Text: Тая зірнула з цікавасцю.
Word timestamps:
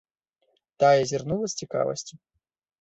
Тая 0.85 1.03
зірнула 1.13 1.45
з 1.55 1.63
цікавасцю. 1.63 2.13